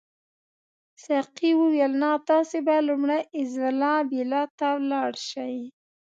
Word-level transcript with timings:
ساقي 1.03 1.51
وویل 1.61 1.93
نه 2.01 2.11
تاسي 2.29 2.59
به 2.65 2.75
لومړی 2.87 3.19
ایزولا 3.37 3.93
بیلا 4.09 4.43
ته 4.57 4.67
ولاړ 4.77 5.11
شئ. 5.29 5.55